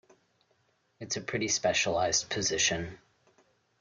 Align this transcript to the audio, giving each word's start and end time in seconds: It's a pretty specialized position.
It's 0.99 1.15
a 1.15 1.21
pretty 1.21 1.47
specialized 1.47 2.27
position. 2.31 2.97